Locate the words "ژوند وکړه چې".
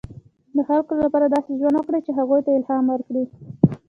1.59-2.11